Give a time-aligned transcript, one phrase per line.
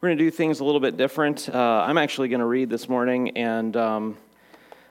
[0.00, 1.50] We're going to do things a little bit different.
[1.50, 4.16] Uh, I'm actually going to read this morning, and um,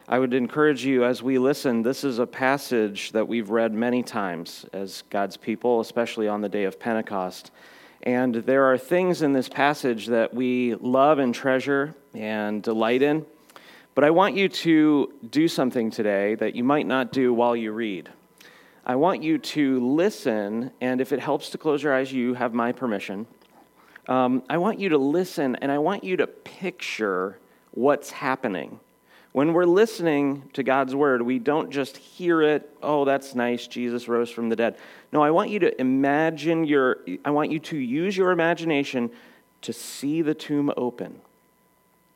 [0.08, 1.82] I would encourage you as we listen.
[1.82, 6.47] This is a passage that we've read many times as God's people, especially on the
[6.47, 7.49] day of Pentecost.
[8.03, 13.26] And there are things in this passage that we love and treasure and delight in.
[13.96, 17.71] But I want you to do something today that you might not do while you
[17.71, 18.09] read.
[18.85, 22.53] I want you to listen, and if it helps to close your eyes, you have
[22.53, 23.26] my permission
[24.09, 27.38] um, I want you to listen and I want you to picture
[27.71, 28.79] what's happening.
[29.34, 34.07] When we're listening to God's word, we don't just hear it, oh, that's nice, Jesus
[34.07, 34.77] rose from the dead.
[35.13, 39.11] No, I want you to imagine your, I want you to use your imagination
[39.61, 41.21] to see the tomb open,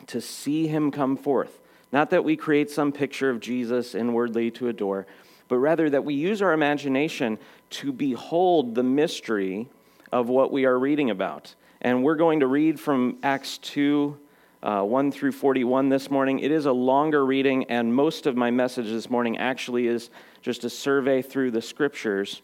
[0.08, 1.60] to see him come forth.
[1.92, 5.06] Not that we create some picture of Jesus inwardly to adore,
[5.48, 7.38] but rather that we use our imagination
[7.70, 9.68] to behold the mystery
[10.12, 11.54] of what we are reading about.
[11.84, 14.18] And we're going to read from Acts 2,
[14.64, 16.40] uh, 1 through 41 this morning.
[16.40, 20.10] It is a longer reading, and most of my message this morning actually is
[20.42, 22.42] just a survey through the scriptures.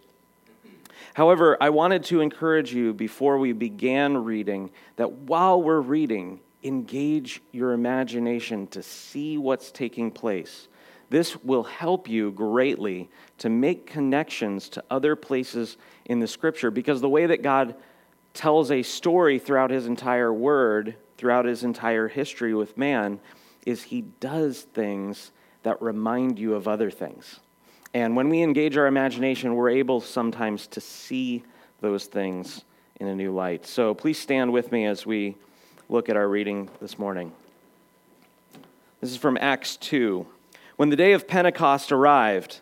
[1.14, 7.42] However, I wanted to encourage you before we began reading that while we're reading, engage
[7.54, 10.68] your imagination to see what's taking place.
[11.10, 17.00] This will help you greatly to make connections to other places in the scripture because
[17.00, 17.76] the way that God
[18.34, 23.20] tells a story throughout his entire word, throughout his entire history with man,
[23.66, 25.32] is he does things
[25.64, 27.40] that remind you of other things.
[27.94, 31.44] And when we engage our imagination, we're able sometimes to see
[31.82, 32.64] those things
[33.00, 33.66] in a new light.
[33.66, 35.36] So please stand with me as we
[35.90, 37.32] look at our reading this morning.
[39.02, 40.26] This is from Acts 2.
[40.76, 42.62] When the day of Pentecost arrived,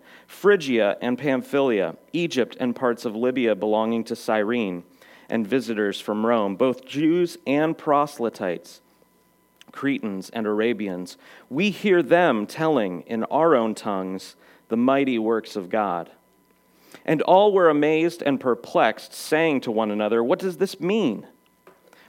[0.31, 4.83] Phrygia and Pamphylia, Egypt and parts of Libya belonging to Cyrene,
[5.29, 8.81] and visitors from Rome, both Jews and proselytes,
[9.71, 11.17] Cretans and Arabians.
[11.49, 14.35] We hear them telling in our own tongues
[14.69, 16.09] the mighty works of God.
[17.05, 21.27] And all were amazed and perplexed, saying to one another, What does this mean?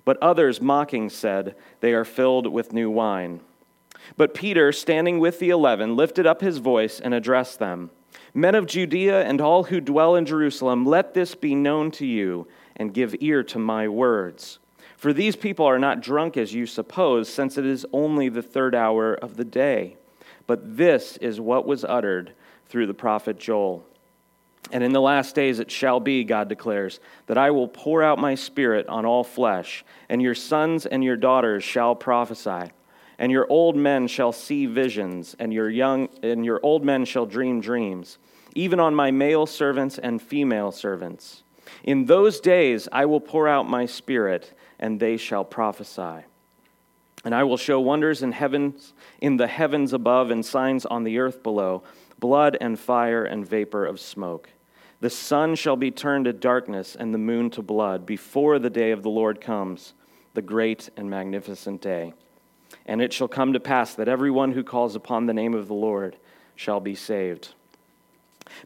[0.04, 3.40] But others, mocking, said, They are filled with new wine.
[4.16, 7.90] But Peter, standing with the eleven, lifted up his voice and addressed them.
[8.34, 12.46] Men of Judea and all who dwell in Jerusalem, let this be known to you,
[12.76, 14.58] and give ear to my words.
[14.96, 18.74] For these people are not drunk as you suppose, since it is only the third
[18.74, 19.96] hour of the day.
[20.46, 22.32] But this is what was uttered
[22.66, 23.84] through the prophet Joel.
[24.70, 28.18] And in the last days it shall be, God declares, that I will pour out
[28.18, 32.70] my spirit on all flesh, and your sons and your daughters shall prophesy
[33.18, 37.26] and your old men shall see visions, and your young and your old men shall
[37.26, 38.18] dream dreams,
[38.54, 41.42] even on my male servants and female servants.
[41.84, 46.24] In those days I will pour out my spirit, and they shall prophesy.
[47.24, 51.18] And I will show wonders in heavens in the heavens above and signs on the
[51.18, 51.84] earth below,
[52.18, 54.50] blood and fire and vapor of smoke.
[55.00, 58.92] The sun shall be turned to darkness and the moon to blood before the day
[58.92, 59.94] of the Lord comes,
[60.34, 62.14] the great and magnificent day.
[62.86, 65.74] And it shall come to pass that everyone who calls upon the name of the
[65.74, 66.16] Lord
[66.56, 67.54] shall be saved.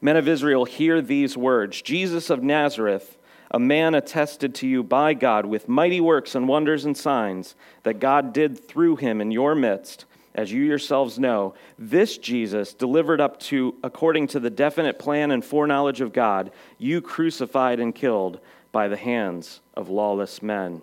[0.00, 3.17] Men of Israel, hear these words Jesus of Nazareth,
[3.50, 7.55] a man attested to you by God with mighty works and wonders and signs
[7.85, 10.05] that God did through him in your midst,
[10.35, 11.55] as you yourselves know.
[11.79, 17.00] This Jesus, delivered up to according to the definite plan and foreknowledge of God, you
[17.00, 18.41] crucified and killed
[18.73, 20.82] by the hands of lawless men.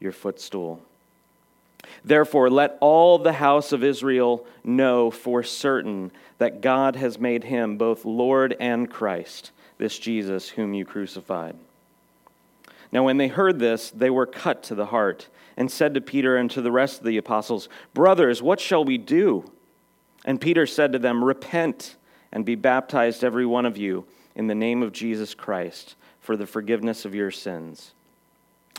[0.00, 0.80] your footstool.
[2.04, 7.76] Therefore, let all the house of Israel know for certain that God has made him
[7.76, 11.56] both Lord and Christ, this Jesus whom you crucified.
[12.90, 16.36] Now, when they heard this, they were cut to the heart and said to Peter
[16.36, 19.50] and to the rest of the apostles, Brothers, what shall we do?
[20.24, 21.96] And Peter said to them, Repent
[22.32, 24.04] and be baptized, every one of you,
[24.34, 27.92] in the name of Jesus Christ, for the forgiveness of your sins.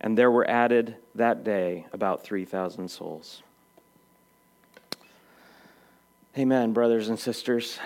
[0.00, 3.42] and there were added that day about 3,000 souls.
[6.36, 7.78] Amen, brothers and sisters.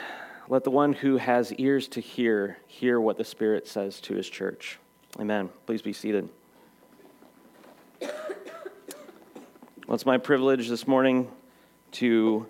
[0.48, 4.28] Let the one who has ears to hear hear what the Spirit says to his
[4.28, 4.78] church.
[5.20, 5.50] Amen.
[5.66, 6.28] Please be seated.
[8.00, 8.10] Well,
[9.94, 11.28] it's my privilege this morning
[11.92, 12.46] to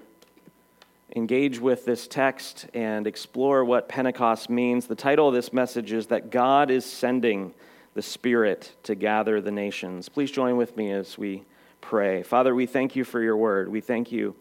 [1.16, 4.86] engage with this text and explore what Pentecost means.
[4.86, 7.52] The title of this message is that God is sending
[7.94, 10.08] the Spirit to gather the nations.
[10.08, 11.42] Please join with me as we
[11.80, 12.22] pray.
[12.22, 13.68] Father, we thank you for your word.
[13.68, 14.34] We thank you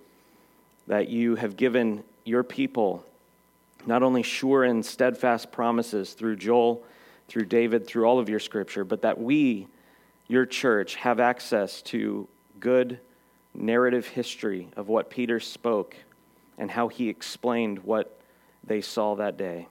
[0.87, 3.05] that you have given your people
[3.85, 6.83] not only sure and steadfast promises through Joel,
[7.27, 9.67] through David, through all of your scripture, but that we,
[10.27, 12.27] your church, have access to
[12.59, 12.99] good
[13.53, 15.95] narrative history of what Peter spoke
[16.57, 18.19] and how he explained what
[18.63, 19.67] they saw that day.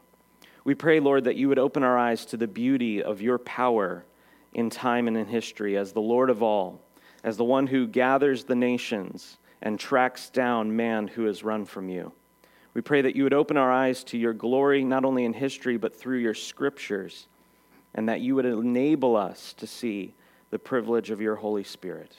[0.64, 4.04] We pray, Lord, that you would open our eyes to the beauty of your power
[4.52, 6.80] in time and in history as the Lord of all,
[7.24, 11.88] as the one who gathers the nations and tracks down man who has run from
[11.88, 12.12] you.
[12.74, 15.76] We pray that you would open our eyes to your glory, not only in history,
[15.76, 17.26] but through your scriptures,
[17.94, 20.14] and that you would enable us to see
[20.50, 22.14] the privilege of your Holy Spirit.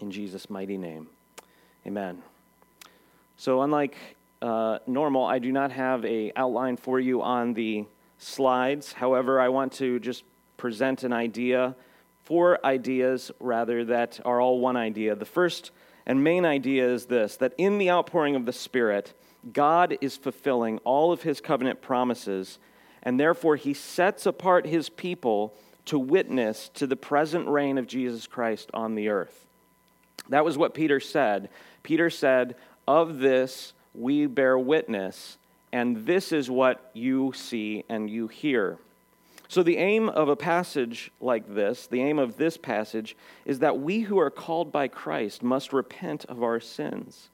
[0.00, 1.06] In Jesus' mighty name,
[1.86, 2.22] amen.
[3.36, 3.96] So, unlike
[4.44, 7.86] uh, normal, I do not have a outline for you on the
[8.18, 8.92] slides.
[8.92, 10.22] However, I want to just
[10.58, 11.74] present an idea,
[12.24, 15.14] four ideas rather, that are all one idea.
[15.14, 15.70] The first
[16.04, 19.14] and main idea is this that in the outpouring of the Spirit,
[19.50, 22.58] God is fulfilling all of his covenant promises,
[23.02, 25.54] and therefore he sets apart his people
[25.86, 29.46] to witness to the present reign of Jesus Christ on the earth.
[30.28, 31.48] That was what Peter said.
[31.82, 35.38] Peter said, of this we bear witness,
[35.72, 38.78] and this is what you see and you hear.
[39.48, 43.78] So, the aim of a passage like this, the aim of this passage, is that
[43.78, 47.28] we who are called by Christ must repent of our sins.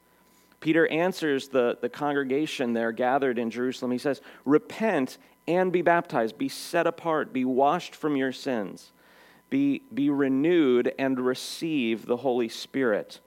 [0.61, 3.93] Peter answers the, the congregation there gathered in Jerusalem.
[3.93, 5.17] He says, Repent
[5.49, 8.93] and be baptized, be set apart, be washed from your sins,
[9.49, 13.21] be, be renewed, and receive the Holy Spirit.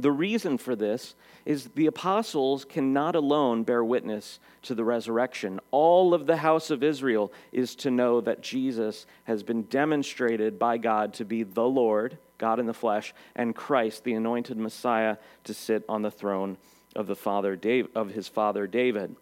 [0.00, 1.14] The reason for this
[1.44, 5.60] is the apostles cannot alone bear witness to the resurrection.
[5.70, 10.78] All of the house of Israel is to know that Jesus has been demonstrated by
[10.78, 15.52] God to be the Lord, God in the flesh, and Christ, the anointed Messiah, to
[15.52, 16.56] sit on the throne
[16.96, 17.58] of the father
[17.94, 19.16] of his father David.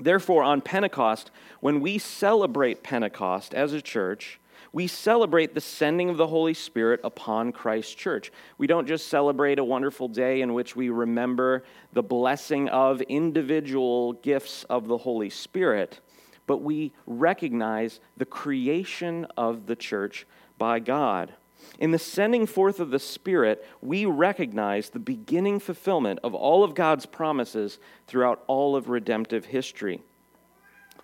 [0.00, 1.30] Therefore, on Pentecost,
[1.60, 4.40] when we celebrate Pentecost as a church,
[4.72, 8.32] we celebrate the sending of the Holy Spirit upon Christ's church.
[8.56, 14.14] We don't just celebrate a wonderful day in which we remember the blessing of individual
[14.14, 16.00] gifts of the Holy Spirit,
[16.46, 20.26] but we recognize the creation of the church
[20.56, 21.34] by God.
[21.78, 26.74] In the sending forth of the Spirit, we recognize the beginning fulfillment of all of
[26.74, 30.02] God's promises throughout all of redemptive history.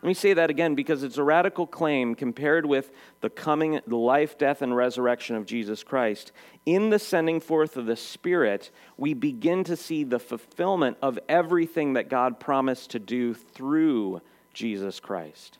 [0.01, 3.97] Let me say that again because it's a radical claim compared with the coming, the
[3.97, 6.31] life, death, and resurrection of Jesus Christ.
[6.65, 11.95] In the sending forth of the Spirit, we begin to see the fulfillment of everything
[11.95, 14.21] that God promised to do through
[14.55, 15.59] Jesus Christ.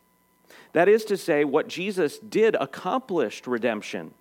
[0.73, 4.15] That is to say, what Jesus did accomplished redemption.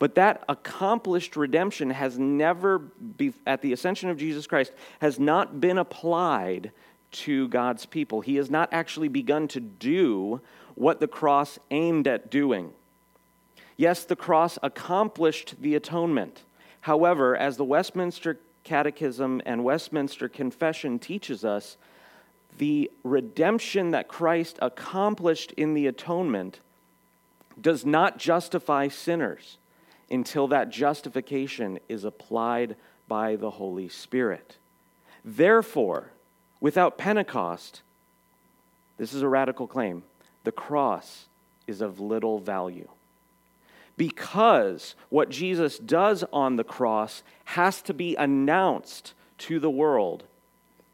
[0.00, 5.60] But that accomplished redemption has never, be, at the ascension of Jesus Christ, has not
[5.60, 6.72] been applied
[7.12, 8.20] to God's people.
[8.20, 10.40] He has not actually begun to do
[10.74, 12.72] what the cross aimed at doing.
[13.76, 16.42] Yes, the cross accomplished the atonement.
[16.82, 21.76] However, as the Westminster Catechism and Westminster Confession teaches us,
[22.58, 26.60] the redemption that Christ accomplished in the atonement
[27.60, 29.58] does not justify sinners
[30.10, 32.76] until that justification is applied
[33.08, 34.56] by the Holy Spirit.
[35.24, 36.10] Therefore,
[36.60, 37.82] Without Pentecost,
[38.98, 40.02] this is a radical claim,
[40.44, 41.26] the cross
[41.66, 42.88] is of little value.
[43.96, 50.24] Because what Jesus does on the cross has to be announced to the world.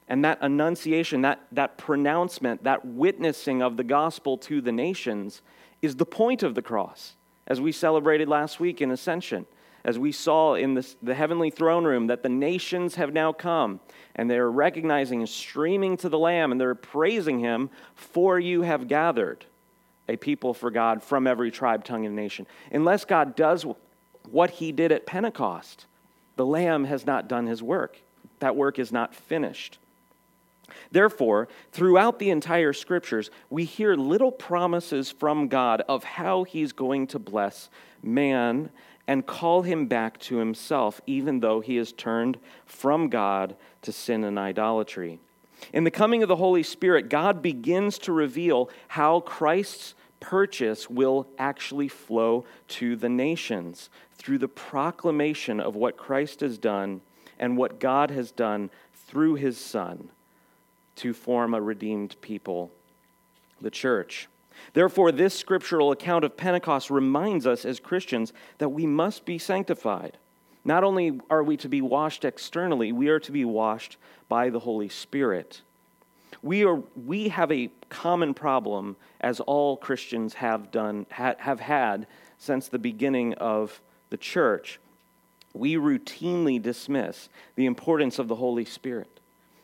[0.09, 5.43] And that annunciation, that, that pronouncement, that witnessing of the gospel to the nations
[5.83, 7.15] is the point of the cross,
[7.47, 9.47] as we celebrated last week in Ascension
[9.87, 13.79] as we saw in this, the heavenly throne room, that the nations have now come
[14.17, 18.89] and they're recognizing and streaming to the Lamb and they're praising Him, for you have
[18.89, 19.45] gathered
[20.09, 22.49] a people for God from every tribe, tongue, and nation.
[22.73, 23.65] Unless God does
[24.29, 25.87] what He did at Pentecost,
[26.35, 28.01] the Lamb has not done His work.
[28.41, 29.79] That work is not finished.
[30.91, 37.07] Therefore, throughout the entire scriptures, we hear little promises from God of how He's going
[37.09, 37.71] to bless
[38.03, 38.71] man
[39.07, 44.25] and call him back to himself, even though he has turned from God to sin
[44.25, 45.21] and idolatry.
[45.73, 51.27] In the coming of the Holy Spirit, God begins to reveal how Christ's purchase will
[51.39, 57.01] actually flow to the nations through the proclamation of what Christ has done
[57.39, 58.71] and what God has done
[59.07, 60.09] through his Son
[60.97, 62.71] to form a redeemed people,
[63.61, 64.29] the church.
[64.73, 70.19] Therefore, this scriptural account of Pentecost reminds us as Christians that we must be sanctified.
[70.65, 73.97] Not only are we to be washed externally, we are to be washed
[74.29, 75.63] by the Holy Spirit.
[76.43, 82.07] We, are, we have a common problem, as all Christians have, done, ha, have had
[82.39, 84.81] since the beginning of the church.
[85.55, 89.21] We routinely dismiss the importance of the Holy Spirit.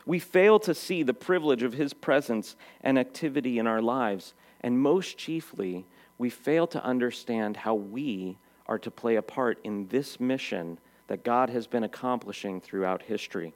[0.06, 4.78] We fail to see the privilege of His presence and activity in our lives and
[4.78, 5.86] most chiefly,
[6.18, 10.78] we fail to understand how we are to play a part in this mission
[11.08, 13.52] that God has been accomplishing throughout history.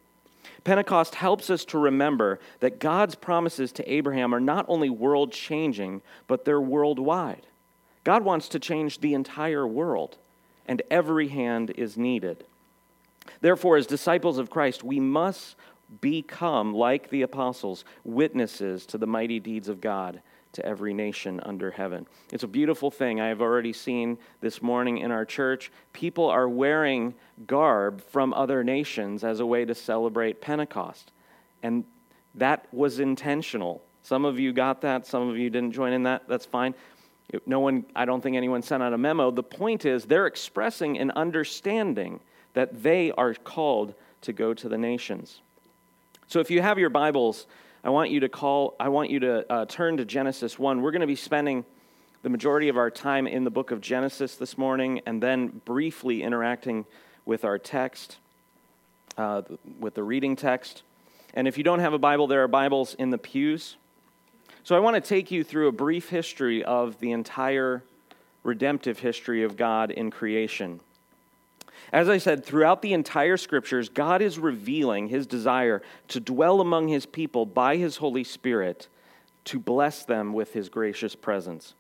[0.65, 6.03] Pentecost helps us to remember that God's promises to Abraham are not only world changing,
[6.27, 7.47] but they're worldwide.
[8.05, 10.19] God wants to change the entire world,
[10.67, 12.45] and every hand is needed.
[13.41, 15.57] Therefore, as disciples of Christ, we must
[16.01, 20.21] become, like the apostles, witnesses to the mighty deeds of God
[20.57, 22.07] to every nation under heaven.
[22.33, 23.21] It's a beautiful thing.
[23.21, 27.15] I have already seen this morning in our church, people are wearing
[27.47, 31.13] garb from other nations as a way to celebrate Pentecost.
[31.63, 31.85] And
[32.35, 33.83] that was intentional.
[34.03, 36.29] Some of you got that, some of you didn't join in that.
[36.29, 36.75] That's fine.
[37.45, 39.31] No one, I don't think anyone sent out a memo.
[39.31, 42.21] The point is, they're expressing an understanding
[42.55, 45.41] that they are called to go to the nations.
[46.29, 47.47] So if you have your Bibles,
[47.87, 50.83] I want you to call, I want you to uh, turn to Genesis 1.
[50.83, 51.65] We're going to be spending
[52.25, 56.25] the majority of our time in the book of Genesis this morning and then briefly
[56.25, 56.85] interacting
[57.27, 58.17] with our text,
[59.17, 59.43] uh,
[59.79, 60.83] with the reading text.
[61.33, 63.77] And if you don't have a Bible, there are Bibles in the pews.
[64.65, 67.85] So I want to take you through a brief history of the entire
[68.43, 70.81] redemptive history of God in creation.
[71.93, 76.89] As I said, throughout the entire scriptures, God is revealing his desire to dwell among
[76.89, 78.89] his people by his Holy Spirit
[79.47, 81.75] to bless them with his gracious presence.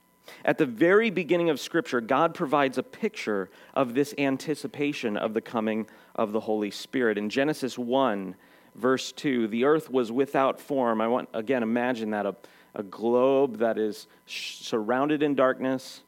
[0.44, 5.40] At the very beginning of Scripture, God provides a picture of this anticipation of the
[5.40, 7.18] coming of the Holy Spirit.
[7.18, 8.34] In Genesis 1,
[8.74, 11.00] verse 2, the earth was without form.
[11.00, 12.34] I want, again, imagine that a,
[12.74, 16.02] a globe that is sh- surrounded in darkness,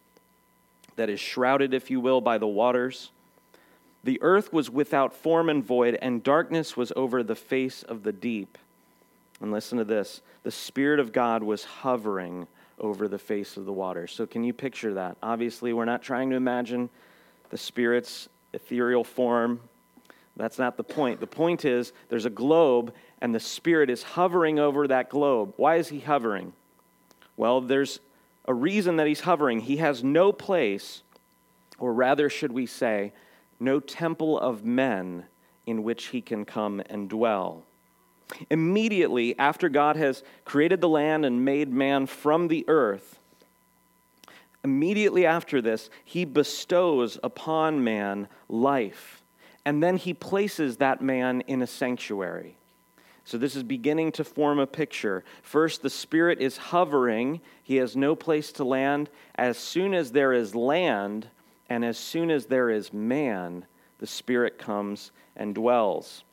[0.97, 3.11] that is shrouded, if you will, by the waters.
[4.09, 8.11] The earth was without form and void, and darkness was over the face of the
[8.11, 8.57] deep.
[9.39, 12.47] And listen to this the Spirit of God was hovering
[12.79, 14.07] over the face of the water.
[14.07, 15.19] So, can you picture that?
[15.23, 16.89] Obviously, we're not trying to imagine
[17.51, 19.61] the Spirit's ethereal form.
[20.39, 21.21] That's not the point.
[21.21, 25.53] The point is there's a globe, and the Spirit is hovering over that globe.
[25.59, 26.55] Why is he hovering?
[27.37, 28.01] Well, there's
[28.47, 29.61] a reason that he's hovering.
[29.61, 31.03] He has no place,
[31.79, 33.13] or rather, should we say,
[33.61, 35.25] no temple of men
[35.67, 37.65] in which he can come and dwell.
[38.51, 43.19] Immediately after God has created the land and made man from the earth,
[44.65, 49.23] immediately after this, he bestows upon man life.
[49.65, 52.57] And then he places that man in a sanctuary.
[53.25, 55.23] So, this is beginning to form a picture.
[55.43, 59.11] First, the Spirit is hovering, he has no place to land.
[59.35, 61.29] As soon as there is land,
[61.69, 63.67] and as soon as there is man,
[63.99, 66.25] the Spirit comes and dwells.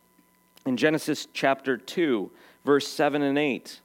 [0.66, 2.32] In Genesis chapter 2,
[2.64, 3.82] verse 7 and 8,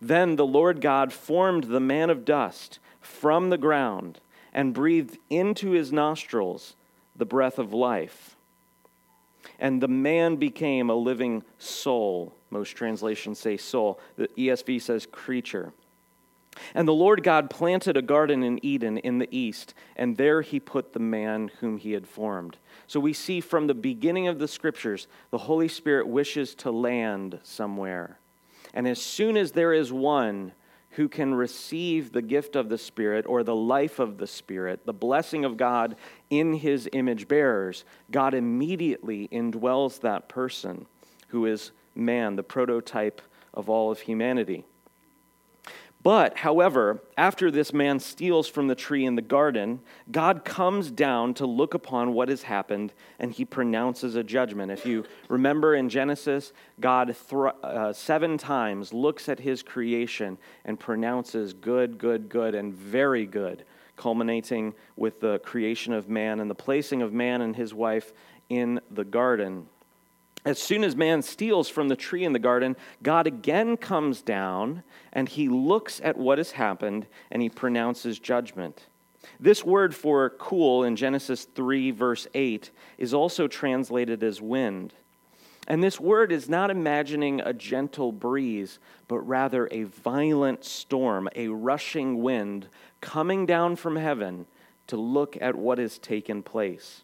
[0.00, 4.20] then the Lord God formed the man of dust from the ground
[4.52, 6.76] and breathed into his nostrils
[7.16, 8.36] the breath of life.
[9.58, 12.34] And the man became a living soul.
[12.50, 14.00] Most translations say soul.
[14.16, 15.72] The ESV says creature.
[16.74, 20.58] And the Lord God planted a garden in Eden in the east, and there he
[20.58, 22.58] put the man whom he had formed.
[22.86, 27.38] So we see from the beginning of the scriptures, the Holy Spirit wishes to land
[27.42, 28.18] somewhere.
[28.74, 30.52] And as soon as there is one
[30.94, 34.92] who can receive the gift of the Spirit or the life of the Spirit, the
[34.92, 35.94] blessing of God
[36.30, 40.86] in his image bearers, God immediately indwells that person
[41.28, 43.22] who is man, the prototype
[43.54, 44.64] of all of humanity.
[46.02, 49.80] But, however, after this man steals from the tree in the garden,
[50.10, 54.72] God comes down to look upon what has happened and he pronounces a judgment.
[54.72, 57.14] If you remember in Genesis, God
[57.62, 63.66] uh, seven times looks at his creation and pronounces good, good, good, and very good,
[63.96, 68.14] culminating with the creation of man and the placing of man and his wife
[68.48, 69.66] in the garden.
[70.44, 74.82] As soon as man steals from the tree in the garden, God again comes down
[75.12, 78.86] and he looks at what has happened and he pronounces judgment.
[79.38, 84.94] This word for cool in Genesis 3, verse 8, is also translated as wind.
[85.68, 91.48] And this word is not imagining a gentle breeze, but rather a violent storm, a
[91.48, 92.66] rushing wind
[93.00, 94.46] coming down from heaven
[94.86, 97.02] to look at what has taken place.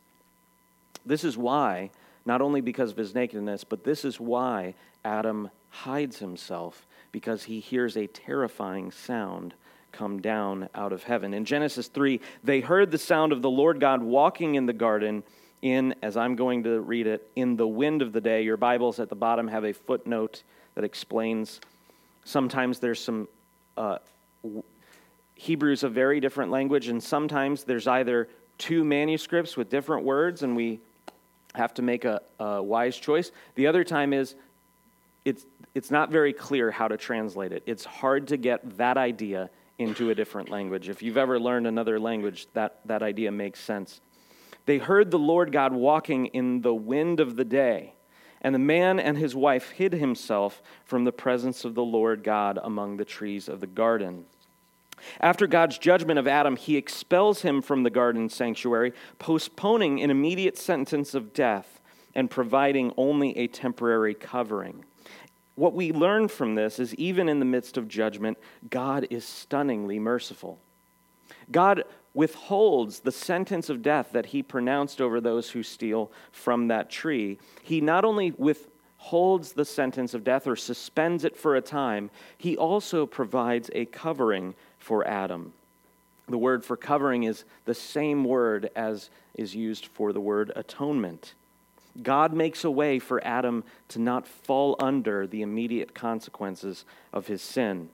[1.04, 1.90] This is why
[2.26, 7.60] not only because of his nakedness, but this is why Adam hides himself, because he
[7.60, 9.54] hears a terrifying sound
[9.92, 11.32] come down out of heaven.
[11.32, 15.22] In Genesis 3, they heard the sound of the Lord God walking in the garden
[15.62, 18.42] in, as I'm going to read it, in the wind of the day.
[18.42, 20.42] Your Bibles at the bottom have a footnote
[20.74, 21.60] that explains
[22.24, 23.28] sometimes there's some.
[23.76, 23.98] Uh,
[25.38, 30.56] Hebrew's a very different language, and sometimes there's either two manuscripts with different words, and
[30.56, 30.80] we
[31.56, 33.32] have to make a, a wise choice.
[33.54, 34.34] The other time is
[35.24, 37.62] it's, it's not very clear how to translate it.
[37.66, 40.88] It's hard to get that idea into a different language.
[40.88, 44.00] If you've ever learned another language, that, that idea makes sense.
[44.64, 47.94] They heard the Lord God walking in the wind of the day,
[48.40, 52.58] and the man and his wife hid himself from the presence of the Lord God
[52.62, 54.24] among the trees of the garden.
[55.20, 60.58] After God's judgment of Adam, he expels him from the garden sanctuary, postponing an immediate
[60.58, 61.80] sentence of death
[62.14, 64.84] and providing only a temporary covering.
[65.54, 69.98] What we learn from this is even in the midst of judgment, God is stunningly
[69.98, 70.58] merciful.
[71.50, 76.90] God withholds the sentence of death that he pronounced over those who steal from that
[76.90, 77.38] tree.
[77.62, 82.56] He not only withholds the sentence of death or suspends it for a time, he
[82.56, 84.54] also provides a covering
[84.86, 85.52] for Adam.
[86.28, 91.34] The word for covering is the same word as is used for the word atonement.
[92.04, 97.42] God makes a way for Adam to not fall under the immediate consequences of his
[97.42, 97.88] sin.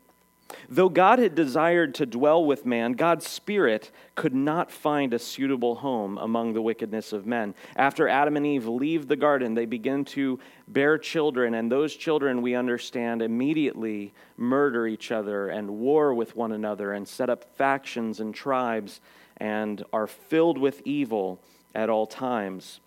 [0.69, 5.77] Though God had desired to dwell with man, God's Spirit could not find a suitable
[5.77, 7.55] home among the wickedness of men.
[7.77, 10.39] After Adam and Eve leave the garden, they begin to
[10.69, 16.53] bear children, and those children, we understand, immediately murder each other and war with one
[16.53, 19.01] another and set up factions and tribes
[19.37, 21.41] and are filled with evil
[21.75, 22.81] at all times.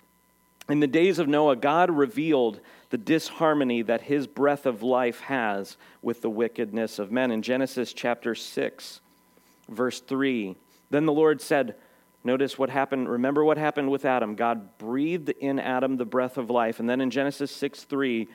[0.67, 5.77] In the days of Noah, God revealed the disharmony that his breath of life has
[6.01, 7.31] with the wickedness of men.
[7.31, 9.01] In Genesis chapter 6,
[9.69, 10.55] verse 3,
[10.89, 11.75] then the Lord said,
[12.23, 13.07] Notice what happened.
[13.07, 14.33] Remember what happened with Adam.
[14.33, 16.79] God breathed in Adam the breath of life.
[16.79, 18.27] And then in Genesis 6 3,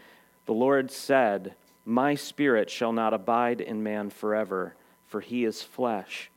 [0.46, 4.76] the Lord said, My spirit shall not abide in man forever,
[5.08, 6.30] for he is flesh.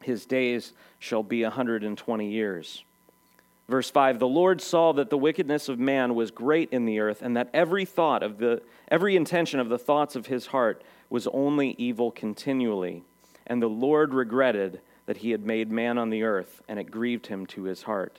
[0.00, 2.84] His days shall be a 120 years.
[3.68, 7.22] Verse 5 The Lord saw that the wickedness of man was great in the earth,
[7.22, 11.26] and that every thought of the every intention of the thoughts of his heart was
[11.28, 13.02] only evil continually.
[13.46, 17.28] And the Lord regretted that he had made man on the earth, and it grieved
[17.28, 18.18] him to his heart.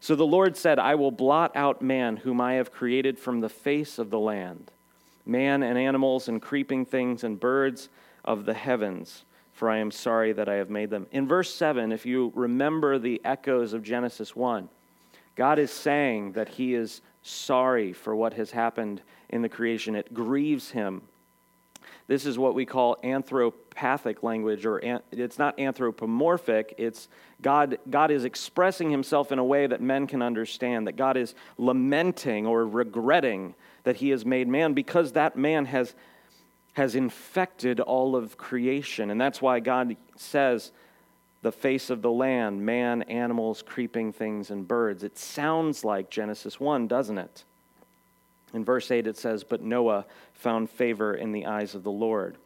[0.00, 3.48] So the Lord said, I will blot out man, whom I have created from the
[3.48, 4.70] face of the land,
[5.26, 7.88] man and animals and creeping things and birds
[8.24, 9.24] of the heavens,
[9.58, 11.08] for I am sorry that I have made them.
[11.10, 14.68] In verse 7, if you remember the echoes of Genesis 1,
[15.34, 19.96] God is saying that he is sorry for what has happened in the creation.
[19.96, 21.02] It grieves him.
[22.06, 26.74] This is what we call anthropopathic language, or an, it's not anthropomorphic.
[26.78, 27.08] It's
[27.42, 31.34] God, God is expressing himself in a way that men can understand, that God is
[31.56, 35.96] lamenting or regretting that he has made man because that man has
[36.78, 39.10] has infected all of creation.
[39.10, 40.70] And that's why God says,
[41.42, 45.02] the face of the land, man, animals, creeping things, and birds.
[45.02, 47.42] It sounds like Genesis 1, doesn't it?
[48.54, 52.36] In verse 8, it says, But Noah found favor in the eyes of the Lord.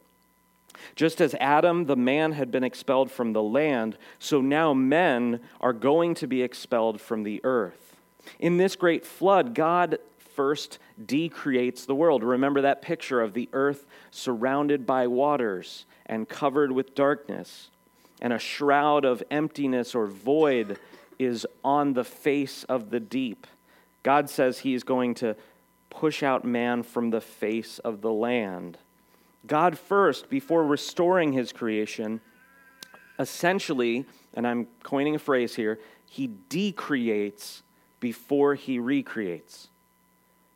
[0.95, 5.73] Just as Adam, the man, had been expelled from the land, so now men are
[5.73, 7.95] going to be expelled from the earth.
[8.39, 9.99] In this great flood, God
[10.35, 12.23] first decreates the world.
[12.23, 17.69] Remember that picture of the earth surrounded by waters and covered with darkness,
[18.21, 20.77] and a shroud of emptiness or void
[21.19, 23.47] is on the face of the deep.
[24.03, 25.35] God says he is going to
[25.89, 28.77] push out man from the face of the land.
[29.45, 32.21] God first, before restoring his creation,
[33.19, 37.63] essentially, and I'm coining a phrase here, he decreates
[37.99, 39.69] before he recreates.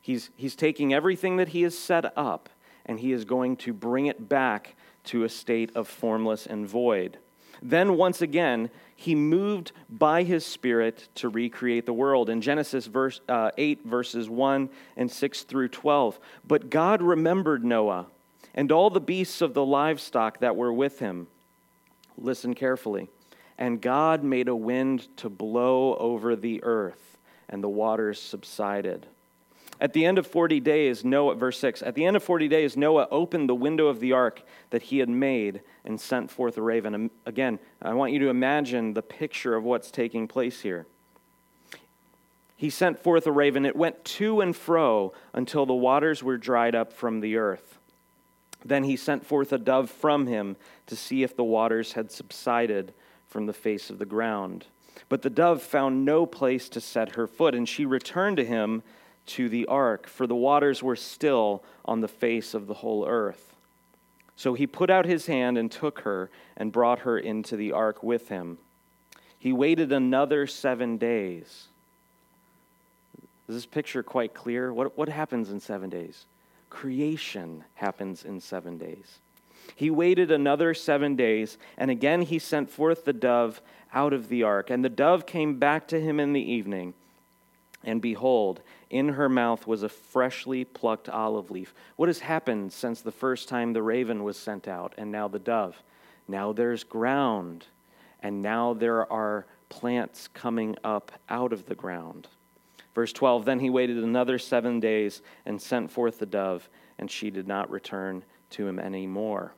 [0.07, 2.47] He's, he's taking everything that he has set up
[2.85, 7.17] and he is going to bring it back to a state of formless and void.
[7.61, 12.29] Then, once again, he moved by his Spirit to recreate the world.
[12.29, 16.17] In Genesis verse, uh, 8, verses 1 and 6 through 12.
[16.47, 18.05] But God remembered Noah
[18.55, 21.27] and all the beasts of the livestock that were with him.
[22.17, 23.09] Listen carefully.
[23.57, 27.17] And God made a wind to blow over the earth,
[27.49, 29.05] and the waters subsided.
[29.79, 32.75] At the end of 40 days, Noah, verse 6, at the end of 40 days,
[32.75, 36.61] Noah opened the window of the ark that he had made and sent forth a
[36.61, 37.11] raven.
[37.25, 40.87] Again, I want you to imagine the picture of what's taking place here.
[42.55, 43.67] He sent forth a raven.
[43.67, 47.77] It went to and fro until the waters were dried up from the earth.
[48.65, 50.55] Then he sent forth a dove from him
[50.87, 52.93] to see if the waters had subsided
[53.27, 54.65] from the face of the ground.
[55.07, 58.81] But the dove found no place to set her foot, and she returned to him
[59.27, 63.55] to the ark, for the waters were still on the face of the whole earth.
[64.35, 68.03] So he put out his hand and took her and brought her into the ark
[68.03, 68.57] with him.
[69.39, 71.67] He waited another seven days.
[73.47, 74.73] Is this picture quite clear?
[74.73, 76.25] What, what happens in seven days?
[76.69, 79.19] Creation happens in seven days.
[79.75, 83.61] He waited another seven days, and again he sent forth the dove
[83.93, 84.69] out of the ark.
[84.69, 86.93] And the dove came back to him in the evening,
[87.83, 91.73] and behold, in her mouth was a freshly plucked olive leaf.
[91.95, 95.39] What has happened since the first time the raven was sent out and now the
[95.39, 95.81] dove?
[96.27, 97.65] Now there's ground,
[98.21, 102.27] and now there are plants coming up out of the ground.
[102.95, 107.29] Verse 12 Then he waited another seven days and sent forth the dove, and she
[107.29, 109.53] did not return to him any more.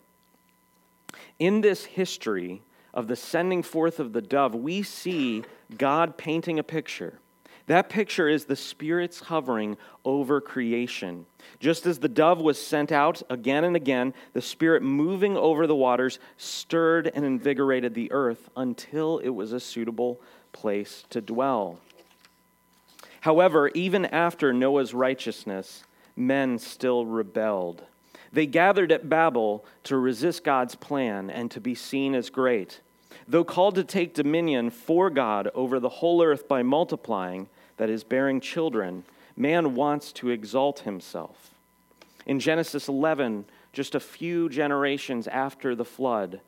[1.38, 2.62] In this history
[2.94, 5.44] of the sending forth of the dove, we see
[5.78, 7.20] God painting a picture
[7.70, 11.28] that picture is the Spirit's hovering over creation.
[11.60, 15.76] Just as the dove was sent out again and again, the Spirit moving over the
[15.76, 20.20] waters stirred and invigorated the earth until it was a suitable
[20.52, 21.80] place to dwell.
[23.22, 25.84] However, even after Noah's righteousness,
[26.16, 27.84] men still rebelled.
[28.34, 32.82] They gathered at Babel to resist God's plan and to be seen as great.
[33.28, 37.48] Though called to take dominion for God over the whole earth by multiplying,
[37.80, 39.06] that is, bearing children,
[39.38, 41.56] man wants to exalt himself.
[42.26, 46.42] In Genesis 11, just a few generations after the flood,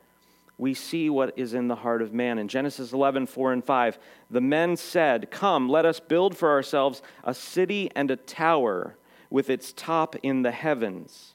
[0.58, 2.38] we see what is in the heart of man.
[2.38, 3.98] In Genesis 11, 4 and 5,
[4.30, 8.94] the men said, Come, let us build for ourselves a city and a tower
[9.30, 11.32] with its top in the heavens,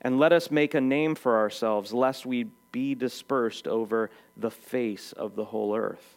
[0.00, 5.10] and let us make a name for ourselves, lest we be dispersed over the face
[5.10, 6.14] of the whole earth.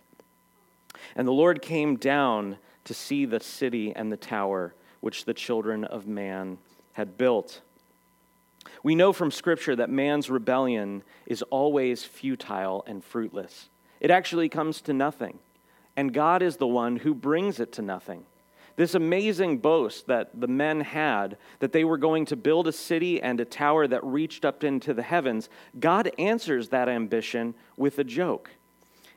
[1.16, 5.84] And the Lord came down to see the city and the tower which the children
[5.84, 6.58] of man
[6.94, 7.62] had built.
[8.82, 13.70] We know from Scripture that man's rebellion is always futile and fruitless.
[14.00, 15.40] It actually comes to nothing,
[15.96, 18.26] and God is the one who brings it to nothing.
[18.76, 23.22] This amazing boast that the men had that they were going to build a city
[23.22, 25.48] and a tower that reached up into the heavens,
[25.80, 28.50] God answers that ambition with a joke.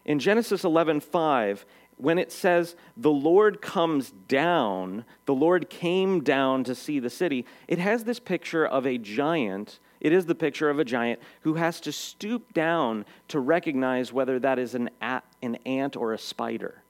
[0.05, 1.65] In Genesis 11:5,
[1.97, 7.47] when it says the Lord comes down, the Lord came down to see the city,
[7.69, 9.79] it has this picture of a giant.
[10.01, 14.39] It is the picture of a giant who has to stoop down to recognize whether
[14.39, 16.83] that is an, an ant or a spider.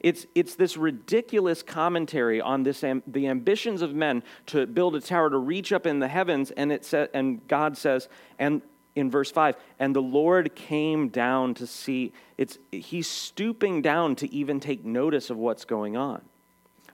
[0.00, 5.28] It's, it's this ridiculous commentary on this, the ambitions of men to build a tower
[5.28, 8.62] to reach up in the heavens, and, it sa- and God says, and
[8.96, 14.32] in verse 5 and the lord came down to see it's he's stooping down to
[14.34, 16.22] even take notice of what's going on.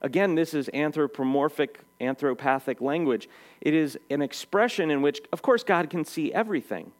[0.01, 3.27] Again this is anthropomorphic anthropathic language.
[3.61, 6.91] It is an expression in which of course god can see everything.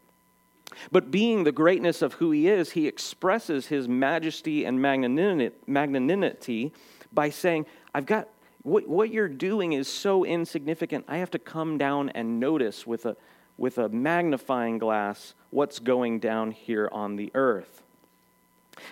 [0.92, 6.72] But being the greatness of who he is he expresses his majesty and magnanimity
[7.12, 8.28] by saying i've got
[8.62, 11.04] what, what you're doing is so insignificant.
[11.08, 13.16] I have to come down and notice with a
[13.58, 17.82] with a magnifying glass what's going down here on the earth.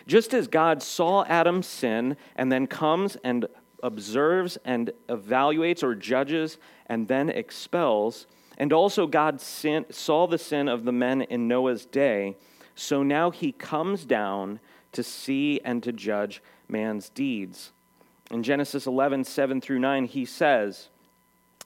[0.07, 3.46] Just as God saw Adam's sin and then comes and
[3.83, 8.26] observes and evaluates or judges and then expels,
[8.59, 12.37] and also God sin, saw the sin of the men in Noah's day,
[12.74, 14.61] so now he comes down
[14.92, 17.70] to see and to judge man's deeds.
[18.31, 20.88] In Genesis 11, 7 through 9, he says,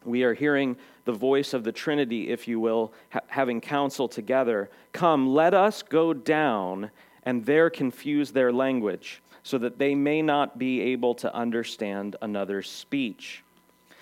[0.05, 4.71] We are hearing the voice of the Trinity, if you will, ha- having counsel together.
[4.93, 6.91] Come, let us go down
[7.23, 12.71] and there confuse their language, so that they may not be able to understand another's
[12.71, 13.43] speech.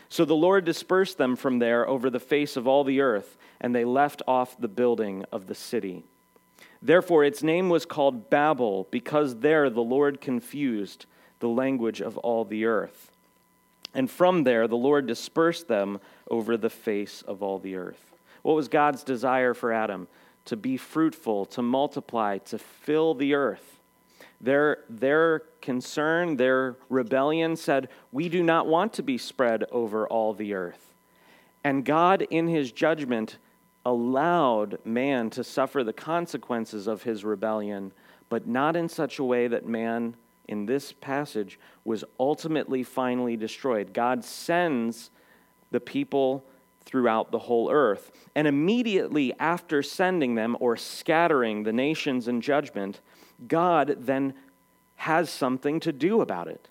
[0.09, 3.75] So the Lord dispersed them from there over the face of all the earth, and
[3.75, 6.05] they left off the building of the city.
[6.81, 11.07] Therefore, its name was called Babel, because there the Lord confused
[11.41, 13.11] the language of all the earth.
[13.99, 15.99] And from there, the Lord dispersed them
[16.31, 18.13] over the face of all the earth.
[18.43, 20.07] What was God's desire for Adam?
[20.45, 23.81] To be fruitful, to multiply, to fill the earth.
[24.41, 30.33] Their, their concern, their rebellion said, We do not want to be spread over all
[30.33, 30.95] the earth.
[31.65, 33.39] And God, in his judgment,
[33.85, 37.91] allowed man to suffer the consequences of his rebellion,
[38.29, 40.15] but not in such a way that man
[40.49, 43.93] in this passage was ultimately finally destroyed.
[43.93, 45.11] God sends
[45.71, 46.45] the people
[46.85, 48.11] throughout the whole earth.
[48.35, 53.01] And immediately after sending them or scattering the nations in judgment,
[53.47, 54.35] God then
[54.97, 56.69] has something to do about it.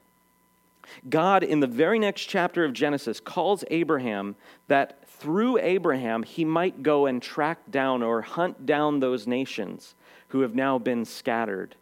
[1.10, 4.36] God, in the very next chapter of Genesis, calls Abraham
[4.68, 9.96] that through Abraham he might go and track down or hunt down those nations
[10.30, 11.76] who have now been scattered.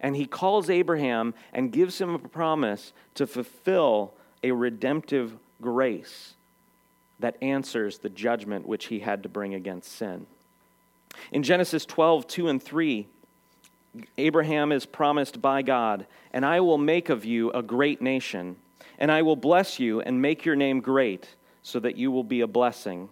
[0.00, 6.34] And he calls Abraham and gives him a promise to fulfill a redemptive grace
[7.18, 10.26] that answers the judgment which he had to bring against sin.
[11.32, 13.06] In Genesis 12, 2 and 3,
[14.16, 18.56] Abraham is promised by God, and I will make of you a great nation,
[18.98, 21.28] and I will bless you and make your name great,
[21.62, 23.10] so that you will be a blessing.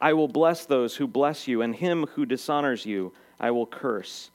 [0.00, 4.31] I will bless those who bless you, and him who dishonors you I will curse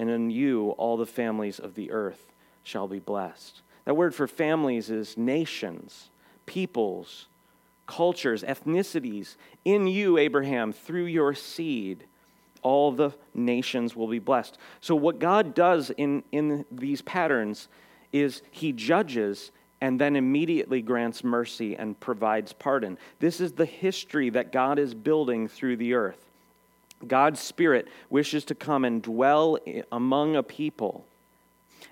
[0.00, 2.32] and in you all the families of the earth
[2.62, 3.60] shall be blessed.
[3.84, 6.08] That word for families is nations,
[6.46, 7.26] peoples,
[7.86, 9.36] cultures, ethnicities.
[9.66, 12.04] In you, Abraham, through your seed,
[12.62, 14.56] all the nations will be blessed.
[14.80, 17.68] So, what God does in, in these patterns
[18.10, 22.96] is he judges and then immediately grants mercy and provides pardon.
[23.18, 26.29] This is the history that God is building through the earth.
[27.06, 29.58] God's Spirit wishes to come and dwell
[29.90, 31.06] among a people.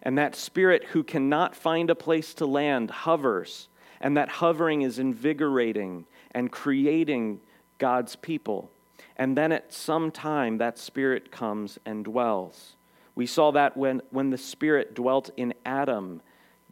[0.03, 3.68] And that Spirit who cannot find a place to land hovers.
[4.01, 7.40] And that hovering is invigorating and creating
[7.79, 8.71] God's people.
[9.16, 12.77] And then at some time, that Spirit comes and dwells.
[13.14, 16.21] We saw that when, when the Spirit dwelt in Adam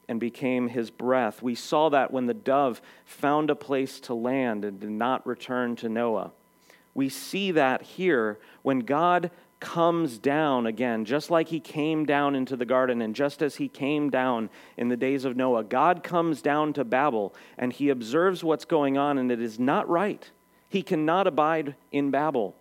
[0.08, 1.42] and became his breath.
[1.42, 5.74] We saw that when the dove found a place to land and did not return
[5.76, 6.30] to Noah
[6.96, 9.30] we see that here when God
[9.60, 13.68] comes down again, just like he came down into the garden, and just as he
[13.68, 15.64] came down in the days of Noah.
[15.64, 19.88] God comes down to Babel and he observes what's going on, and it is not
[19.88, 20.30] right.
[20.70, 22.56] He cannot abide in Babel.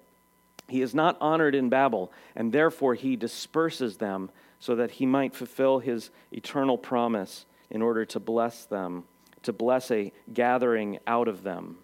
[0.68, 5.34] He is not honored in Babel, and therefore he disperses them so that he might
[5.34, 9.06] fulfill his eternal promise in order to bless them,
[9.44, 11.78] to bless a gathering out of them.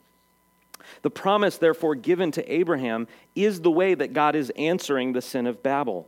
[1.02, 5.48] The promise, therefore, given to Abraham is the way that God is answering the sin
[5.48, 6.08] of Babel.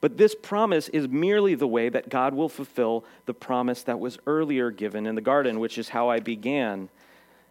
[0.00, 4.18] But this promise is merely the way that God will fulfill the promise that was
[4.26, 6.88] earlier given in the garden, which is how I began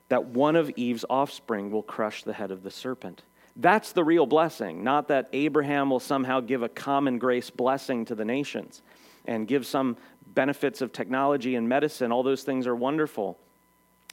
[0.09, 3.23] that one of Eve's offspring will crush the head of the serpent.
[3.55, 8.15] That's the real blessing, not that Abraham will somehow give a common grace blessing to
[8.15, 8.81] the nations
[9.25, 9.95] and give some
[10.27, 12.11] benefits of technology and medicine.
[12.11, 13.39] All those things are wonderful.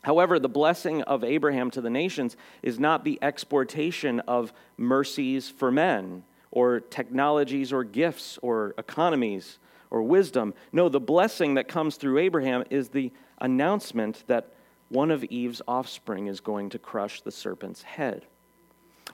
[0.02, 5.70] However, the blessing of Abraham to the nations is not the exportation of mercies for
[5.70, 9.58] men, or technologies, or gifts, or economies,
[9.90, 10.54] or wisdom.
[10.72, 14.52] No, the blessing that comes through Abraham is the announcement that
[14.88, 18.24] one of Eve's offspring is going to crush the serpent's head.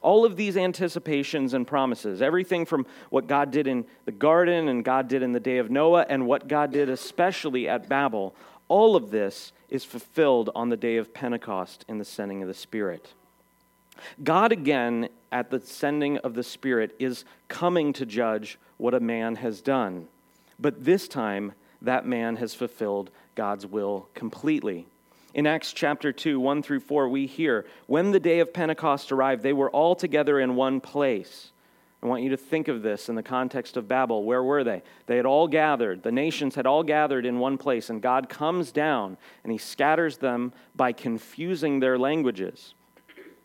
[0.01, 4.85] All of these anticipations and promises, everything from what God did in the garden and
[4.85, 8.35] God did in the day of Noah and what God did especially at Babel,
[8.75, 12.55] all of this is fulfilled on the day of Pentecost in the sending of the
[12.55, 13.13] Spirit.
[14.25, 19.37] God, again, at the sending of the Spirit, is coming to judge what a man
[19.37, 20.09] has done.
[20.59, 24.87] But this time, that man has fulfilled God's will completely.
[25.35, 29.45] In Acts chapter 2, 1 through 4, we hear, When the day of Pentecost arrived,
[29.45, 31.53] they were all together in one place.
[32.05, 34.25] I want you to think of this in the context of Babel.
[34.25, 34.83] Where were they?
[35.07, 38.73] They had all gathered, the nations had all gathered in one place, and God comes
[38.73, 42.75] down and he scatters them by confusing their languages.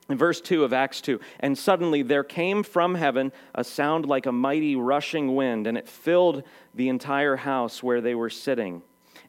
[0.10, 4.26] In verse 2 of Acts 2, and suddenly there came from heaven a sound like
[4.26, 6.44] a mighty rushing wind, and it filled
[6.74, 8.82] the entire house where they were sitting.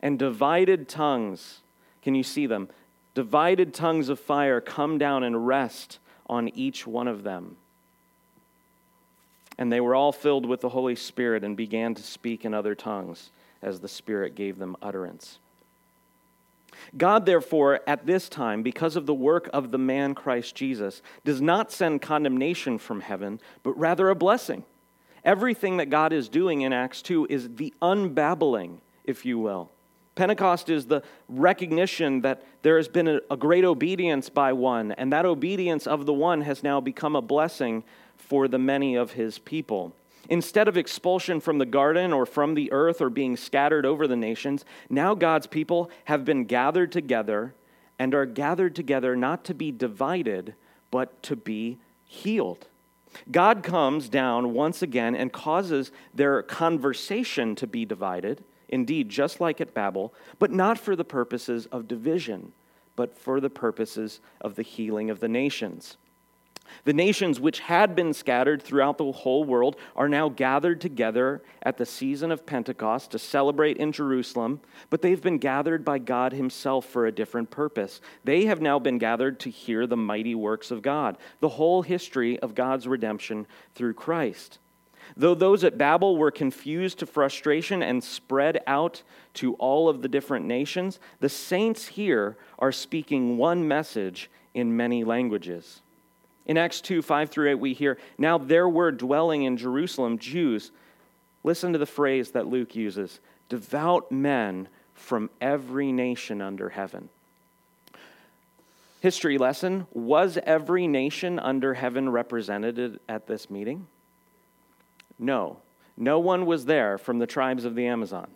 [0.02, 1.60] And divided tongues,
[2.02, 2.68] can you see them?
[3.14, 7.56] Divided tongues of fire come down and rest on each one of them.
[9.60, 12.74] And they were all filled with the Holy Spirit and began to speak in other
[12.74, 13.30] tongues
[13.62, 15.38] as the Spirit gave them utterance.
[16.96, 21.42] God, therefore, at this time, because of the work of the man Christ Jesus, does
[21.42, 24.64] not send condemnation from heaven, but rather a blessing.
[25.24, 29.70] Everything that God is doing in Acts 2 is the unbabbling, if you will.
[30.14, 35.26] Pentecost is the recognition that there has been a, great obedience by one, and that
[35.26, 37.84] obedience of the one has now become a blessing
[38.20, 39.94] for the many of his people.
[40.28, 44.16] Instead of expulsion from the garden or from the earth or being scattered over the
[44.16, 47.54] nations, now God's people have been gathered together
[47.98, 50.54] and are gathered together not to be divided,
[50.90, 52.66] but to be healed.
[53.30, 59.60] God comes down once again and causes their conversation to be divided, indeed, just like
[59.60, 62.52] at Babel, but not for the purposes of division,
[62.94, 65.96] but for the purposes of the healing of the nations.
[66.84, 71.76] The nations which had been scattered throughout the whole world are now gathered together at
[71.76, 76.86] the season of Pentecost to celebrate in Jerusalem, but they've been gathered by God Himself
[76.86, 78.00] for a different purpose.
[78.24, 82.38] They have now been gathered to hear the mighty works of God, the whole history
[82.40, 84.58] of God's redemption through Christ.
[85.16, 89.02] Though those at Babel were confused to frustration and spread out
[89.34, 95.04] to all of the different nations, the saints here are speaking one message in many
[95.04, 95.82] languages.
[96.50, 100.72] In Acts 2 5 through 8, we hear, Now there were dwelling in Jerusalem Jews.
[101.44, 107.08] Listen to the phrase that Luke uses devout men from every nation under heaven.
[108.98, 113.86] History lesson Was every nation under heaven represented at this meeting?
[115.20, 115.58] No.
[115.96, 118.26] No one was there from the tribes of the Amazon.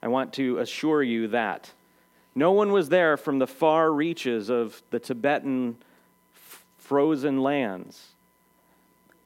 [0.00, 1.72] I want to assure you that.
[2.36, 5.78] No one was there from the far reaches of the Tibetan
[6.88, 8.14] frozen lands.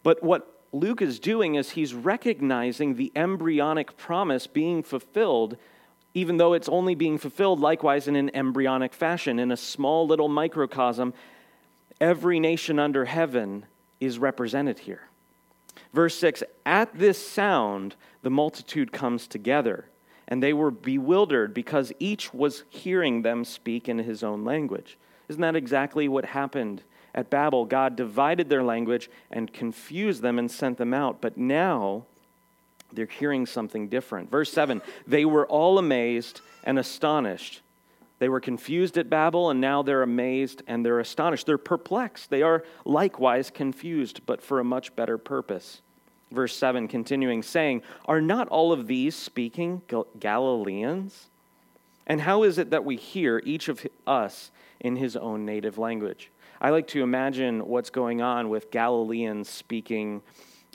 [0.03, 5.57] But what Luke is doing is he's recognizing the embryonic promise being fulfilled,
[6.13, 10.29] even though it's only being fulfilled likewise in an embryonic fashion, in a small little
[10.29, 11.15] microcosm.
[12.01, 13.67] Every nation under heaven
[14.01, 15.03] is represented here.
[15.95, 19.85] Verse 6 At this sound, the multitude comes together,
[20.27, 24.99] and they were bewildered because each was hearing them speak in his own language.
[25.29, 26.83] Isn't that exactly what happened
[27.15, 31.21] at Babel, God divided their language and confused them and sent them out.
[31.21, 32.07] But now
[32.93, 34.31] they're hearing something different.
[34.31, 37.61] Verse 7 they were all amazed and astonished.
[38.19, 41.45] They were confused at Babel, and now they're amazed and they're astonished.
[41.45, 42.31] They're perplexed.
[42.31, 45.83] They are likewise confused, but for a much better purpose.
[46.31, 49.83] Verse 7 continuing, saying, Are not all of these speaking
[50.19, 51.27] Galileans?
[52.07, 54.51] And how is it that we hear each of us
[54.81, 56.31] in his own native language?
[56.63, 60.23] I like to imagine what's going on with Galileans speaking,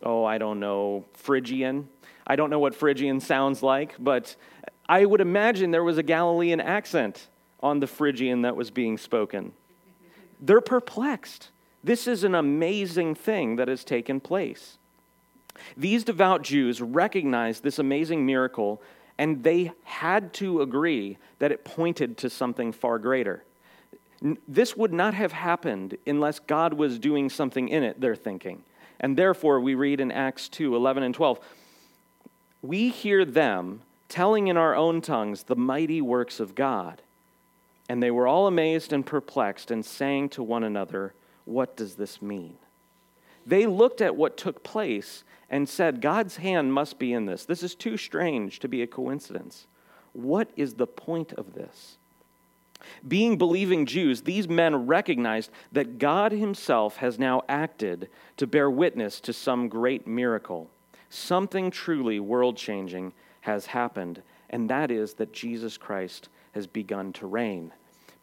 [0.03, 1.87] oh, I don't know, Phrygian.
[2.27, 4.35] I don't know what Phrygian sounds like, but
[4.89, 7.29] I would imagine there was a Galilean accent
[7.61, 9.53] on the Phrygian that was being spoken.
[10.41, 11.51] they're perplexed.
[11.81, 14.77] This is an amazing thing that has taken place.
[15.77, 18.81] These devout Jews recognized this amazing miracle,
[19.17, 23.45] and they had to agree that it pointed to something far greater.
[24.47, 28.63] This would not have happened unless God was doing something in it, they're thinking.
[28.99, 31.39] And therefore, we read in Acts 2 11 and 12,
[32.61, 37.01] we hear them telling in our own tongues the mighty works of God.
[37.89, 41.13] And they were all amazed and perplexed and saying to one another,
[41.45, 42.57] What does this mean?
[43.45, 47.45] They looked at what took place and said, God's hand must be in this.
[47.45, 49.67] This is too strange to be a coincidence.
[50.11, 51.97] What is the point of this?
[53.07, 59.19] Being believing Jews, these men recognized that God Himself has now acted to bear witness
[59.21, 60.69] to some great miracle.
[61.09, 67.27] Something truly world changing has happened, and that is that Jesus Christ has begun to
[67.27, 67.71] reign.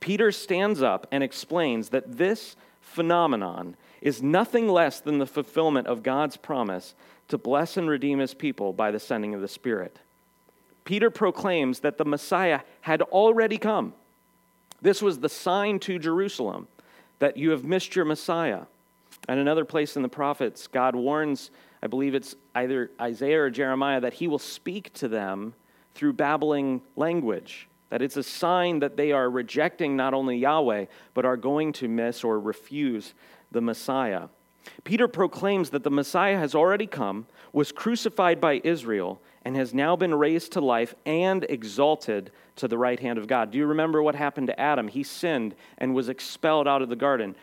[0.01, 6.03] Peter stands up and explains that this phenomenon is nothing less than the fulfillment of
[6.03, 6.95] God's promise
[7.29, 9.99] to bless and redeem his people by the sending of the Spirit.
[10.85, 13.95] Peter proclaims that the Messiah had already come.
[14.85, 16.69] This was the sign to Jerusalem
[17.19, 18.65] that you have missed your Messiah.
[19.27, 21.51] And another place in the prophets, God warns,
[21.83, 25.55] I believe it's either Isaiah or Jeremiah, that he will speak to them
[25.95, 27.67] through babbling language.
[27.89, 31.89] That it's a sign that they are rejecting not only Yahweh, but are going to
[31.89, 33.15] miss or refuse
[33.53, 34.29] the Messiah.
[34.85, 39.95] Peter proclaims that the Messiah has already come, was crucified by Israel, and has now
[39.95, 43.51] been raised to life and exalted to the right hand of God.
[43.51, 44.89] Do you remember what happened to Adam?
[44.89, 47.37] He sinned and was expelled out of the garden.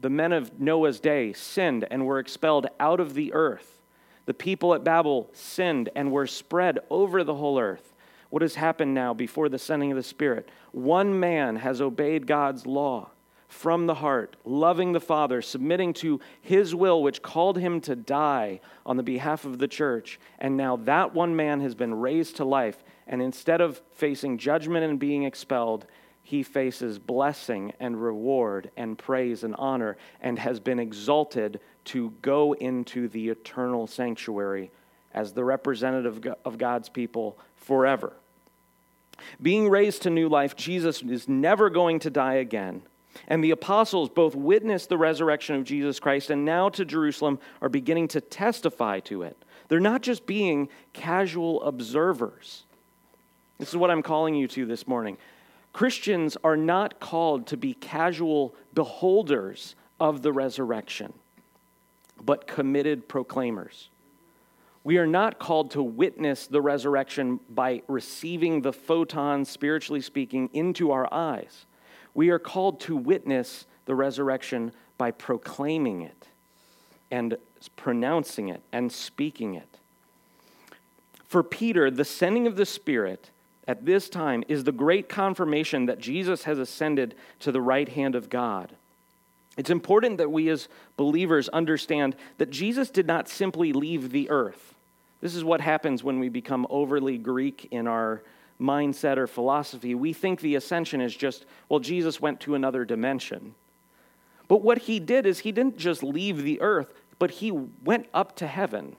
[0.00, 3.80] The men of Noah's day sinned and were expelled out of the earth.
[4.26, 7.94] The people at Babel sinned and were spread over the whole earth.
[8.28, 10.50] What has happened now before the sending of the Spirit?
[10.72, 13.10] One man has obeyed God's law
[13.48, 18.60] from the heart, loving the Father, submitting to his will, which called him to die
[18.84, 20.18] on the behalf of the church.
[20.38, 22.82] And now that one man has been raised to life.
[23.06, 25.86] And instead of facing judgment and being expelled,
[26.22, 32.52] he faces blessing and reward and praise and honor and has been exalted to go
[32.54, 34.72] into the eternal sanctuary
[35.14, 38.12] as the representative of God's people forever.
[39.40, 42.82] Being raised to new life, Jesus is never going to die again.
[43.28, 47.68] And the apostles both witnessed the resurrection of Jesus Christ and now to Jerusalem are
[47.68, 49.36] beginning to testify to it.
[49.68, 52.64] They're not just being casual observers.
[53.58, 55.16] This is what I'm calling you to this morning.
[55.72, 61.12] Christians are not called to be casual beholders of the resurrection,
[62.24, 63.88] but committed proclaimers.
[64.84, 70.92] We are not called to witness the resurrection by receiving the photons, spiritually speaking, into
[70.92, 71.66] our eyes.
[72.16, 76.26] We are called to witness the resurrection by proclaiming it
[77.10, 77.36] and
[77.76, 79.68] pronouncing it and speaking it.
[81.26, 83.28] For Peter, the sending of the Spirit
[83.68, 88.14] at this time is the great confirmation that Jesus has ascended to the right hand
[88.14, 88.72] of God.
[89.58, 94.74] It's important that we as believers understand that Jesus did not simply leave the earth.
[95.20, 98.22] This is what happens when we become overly Greek in our
[98.60, 103.54] mindset or philosophy, we think the ascension is just, well, Jesus went to another dimension.
[104.48, 108.36] But what he did is he didn't just leave the earth, but he went up
[108.36, 108.96] to heaven.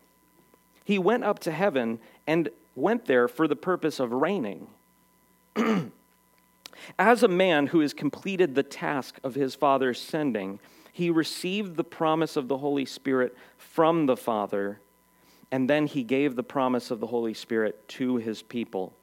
[0.84, 4.68] He went up to heaven and went there for the purpose of reigning.
[7.00, 10.60] As a man who has completed the task of his Father's sending,
[10.94, 14.80] he received the promise of the Holy Spirit from the Father,
[15.52, 18.94] and then he gave the promise of the Holy Spirit to his people.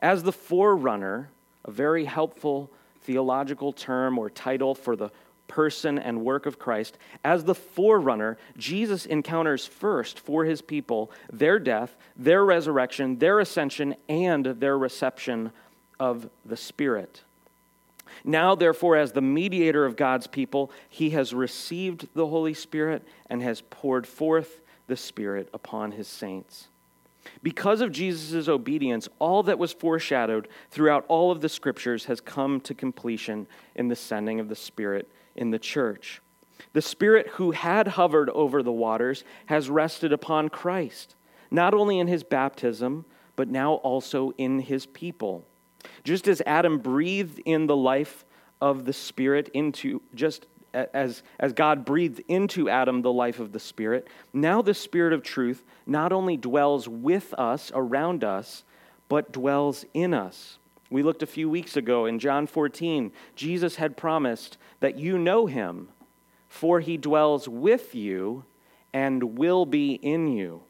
[0.00, 1.30] As the forerunner,
[1.64, 2.70] a very helpful
[3.02, 5.10] theological term or title for the
[5.46, 11.58] person and work of Christ, as the forerunner, Jesus encounters first for his people their
[11.58, 15.50] death, their resurrection, their ascension, and their reception
[15.98, 17.22] of the Spirit.
[18.24, 23.42] Now, therefore, as the mediator of God's people, he has received the Holy Spirit and
[23.42, 26.68] has poured forth the Spirit upon his saints.
[27.42, 32.60] Because of Jesus' obedience, all that was foreshadowed throughout all of the scriptures has come
[32.62, 36.20] to completion in the sending of the Spirit in the church.
[36.72, 41.14] The Spirit who had hovered over the waters has rested upon Christ,
[41.50, 43.04] not only in his baptism,
[43.36, 45.46] but now also in his people.
[46.02, 48.24] Just as Adam breathed in the life
[48.60, 53.60] of the Spirit into just as, as God breathed into Adam the life of the
[53.60, 58.64] Spirit, now the Spirit of truth not only dwells with us, around us,
[59.08, 60.58] but dwells in us.
[60.90, 63.12] We looked a few weeks ago in John 14.
[63.36, 65.88] Jesus had promised that you know him,
[66.48, 68.44] for he dwells with you
[68.92, 70.62] and will be in you.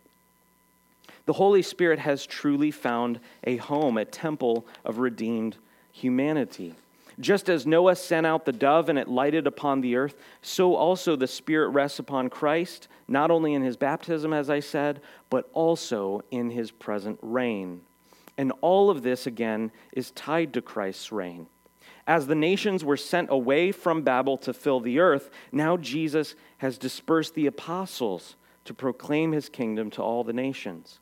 [1.27, 5.57] The Holy Spirit has truly found a home, a temple of redeemed
[5.93, 6.75] humanity.
[7.21, 11.17] Just as Noah sent out the dove and it lighted upon the earth, so also
[11.17, 16.23] the Spirit rests upon Christ, not only in his baptism, as I said, but also
[16.31, 17.81] in his present reign.
[18.37, 21.49] And all of this, again, is tied to Christ's reign.
[22.07, 26.79] As the nations were sent away from Babel to fill the earth, now Jesus has
[26.79, 31.01] dispersed the apostles to proclaim his kingdom to all the nations.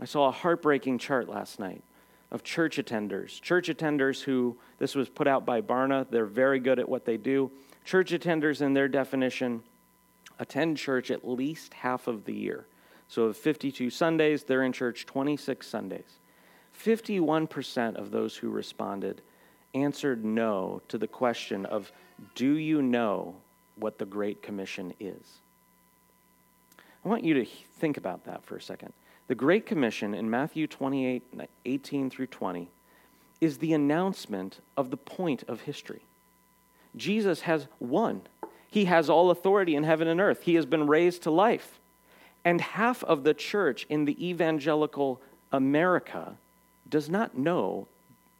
[0.00, 1.82] I saw a heartbreaking chart last night
[2.30, 3.40] of church attenders.
[3.40, 7.16] Church attenders who, this was put out by Barna, they're very good at what they
[7.16, 7.50] do.
[7.84, 9.62] Church attenders, in their definition,
[10.38, 12.66] attend church at least half of the year.
[13.08, 16.18] So, of 52 Sundays, they're in church 26 Sundays.
[16.82, 19.22] 51% of those who responded
[19.74, 21.92] answered no to the question of,
[22.34, 23.36] Do you know
[23.76, 25.38] what the Great Commission is?
[27.04, 27.44] I want you to
[27.78, 28.92] think about that for a second.
[29.28, 31.22] The Great Commission in Matthew 28
[31.64, 32.70] 18 through 20
[33.40, 36.02] is the announcement of the point of history.
[36.96, 38.22] Jesus has won.
[38.70, 40.42] He has all authority in heaven and earth.
[40.42, 41.78] He has been raised to life.
[42.44, 45.20] And half of the church in the evangelical
[45.50, 46.36] America
[46.88, 47.88] does not know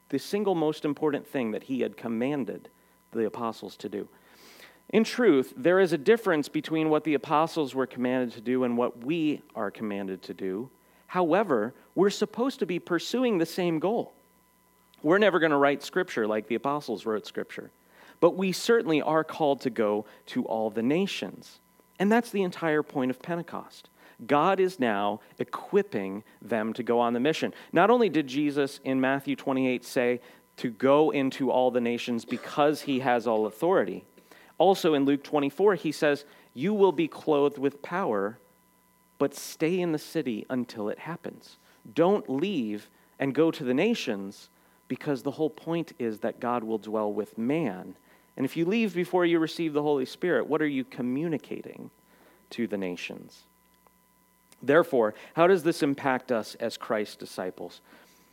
[0.08, 2.68] the single most important thing that he had commanded
[3.12, 4.08] the apostles to do.
[4.90, 8.78] In truth, there is a difference between what the apostles were commanded to do and
[8.78, 10.70] what we are commanded to do.
[11.06, 14.12] However, we're supposed to be pursuing the same goal.
[15.02, 17.70] We're never going to write scripture like the apostles wrote scripture,
[18.20, 21.60] but we certainly are called to go to all the nations.
[21.98, 23.88] And that's the entire point of Pentecost.
[24.26, 27.52] God is now equipping them to go on the mission.
[27.72, 30.20] Not only did Jesus in Matthew 28 say
[30.56, 34.04] to go into all the nations because he has all authority,
[34.58, 38.38] also in Luke 24, he says, You will be clothed with power
[39.18, 41.56] but stay in the city until it happens.
[41.94, 42.88] Don't leave
[43.18, 44.48] and go to the nations
[44.88, 47.96] because the whole point is that God will dwell with man.
[48.36, 51.90] And if you leave before you receive the Holy Spirit, what are you communicating
[52.50, 53.42] to the nations?
[54.62, 57.80] Therefore, how does this impact us as Christ's disciples?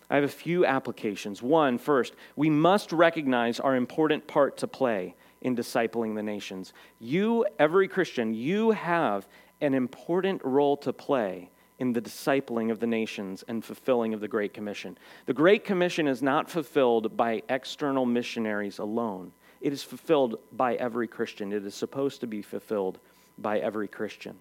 [0.09, 1.41] I have a few applications.
[1.41, 6.73] One, first, we must recognize our important part to play in discipling the nations.
[6.99, 9.27] You, every Christian, you have
[9.64, 11.49] an important role to play
[11.80, 14.97] in the discipling of the nations and fulfilling of the Great Commission.
[15.26, 21.07] The Great Commission is not fulfilled by external missionaries alone, it is fulfilled by every
[21.07, 21.53] Christian.
[21.53, 22.99] It is supposed to be fulfilled
[23.38, 24.36] by every Christian.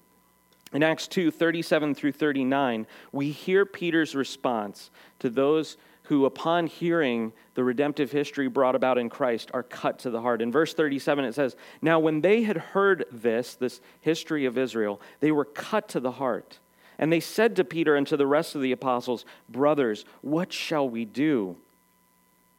[0.73, 5.77] In Acts 2 37 through 39, we hear Peter's response to those
[6.13, 10.43] who, upon hearing the redemptive history brought about in Christ, are cut to the heart.
[10.43, 15.01] In verse 37, it says, Now when they had heard this, this history of Israel,
[15.21, 16.59] they were cut to the heart.
[16.99, 20.87] And they said to Peter and to the rest of the apostles, Brothers, what shall
[20.87, 21.57] we do?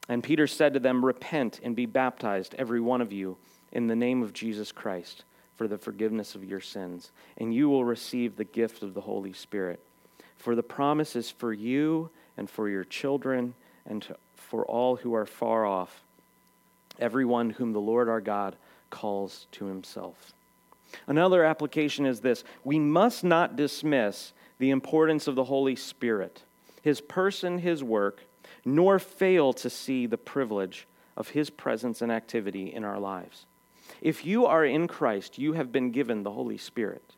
[0.10, 3.38] And Peter said to them, Repent and be baptized, every one of you,
[3.72, 5.26] in the name of Jesus Christ,
[5.58, 9.32] for the forgiveness of your sins, and you will receive the gift of the Holy
[9.32, 9.80] Spirit.
[10.38, 13.54] For the promise is for you and for your children
[13.86, 16.04] and for all who are far off,
[17.00, 18.56] everyone whom the Lord our God
[18.90, 20.34] calls to himself.
[21.08, 26.44] Another application is this we must not dismiss the importance of the Holy Spirit,
[26.82, 28.22] his person, his work,
[28.64, 33.46] nor fail to see the privilege of his presence and activity in our lives.
[34.02, 37.13] If you are in Christ, you have been given the Holy Spirit.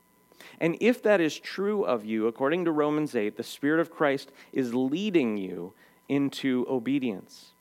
[0.60, 4.32] And if that is true of you, according to Romans 8, the Spirit of Christ
[4.54, 5.74] is leading you
[6.08, 7.52] into obedience.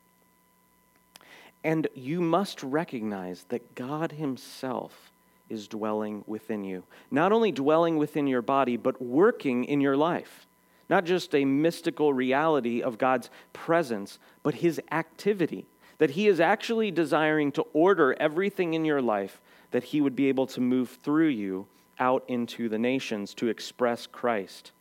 [1.62, 5.10] And you must recognize that God Himself
[5.48, 6.84] is dwelling within you.
[7.10, 10.46] Not only dwelling within your body, but working in your life.
[10.90, 15.66] Not just a mystical reality of God's presence, but His activity.
[15.98, 19.40] That He is actually desiring to order everything in your life,
[19.70, 21.66] that He would be able to move through you
[21.98, 24.72] out into the nations to express Christ,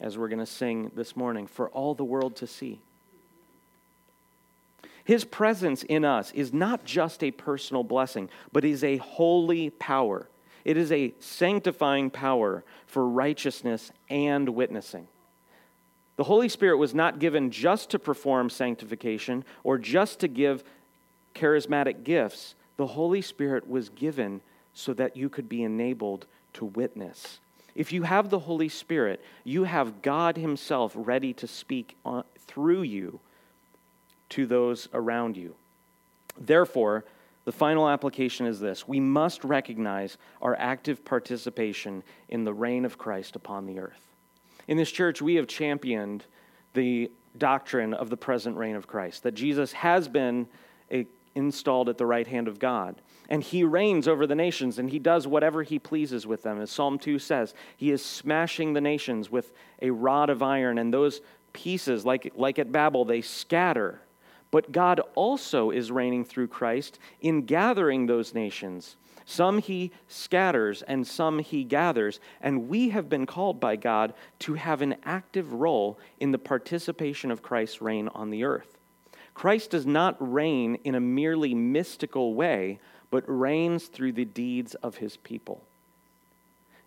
[0.00, 2.80] as we're going to sing this morning, for all the world to see.
[5.04, 10.28] His presence in us is not just a personal blessing, but is a holy power.
[10.64, 15.08] It is a sanctifying power for righteousness and witnessing.
[16.16, 20.62] The Holy Spirit was not given just to perform sanctification or just to give
[21.34, 22.54] charismatic gifts.
[22.76, 24.42] The Holy Spirit was given
[24.74, 27.38] so that you could be enabled to witness.
[27.74, 32.82] If you have the Holy Spirit, you have God Himself ready to speak on, through
[32.82, 33.20] you
[34.30, 35.54] to those around you.
[36.38, 37.04] Therefore,
[37.44, 42.98] the final application is this we must recognize our active participation in the reign of
[42.98, 44.06] Christ upon the earth.
[44.68, 46.24] In this church, we have championed
[46.74, 50.46] the doctrine of the present reign of Christ, that Jesus has been
[50.90, 52.96] a, installed at the right hand of God.
[53.30, 56.60] And he reigns over the nations and he does whatever he pleases with them.
[56.60, 60.92] As Psalm 2 says, he is smashing the nations with a rod of iron, and
[60.92, 61.20] those
[61.52, 64.00] pieces, like, like at Babel, they scatter.
[64.50, 68.96] But God also is reigning through Christ in gathering those nations.
[69.24, 72.18] Some he scatters and some he gathers.
[72.40, 77.30] And we have been called by God to have an active role in the participation
[77.30, 78.76] of Christ's reign on the earth.
[79.34, 84.96] Christ does not reign in a merely mystical way, but reigns through the deeds of
[84.96, 85.62] his people.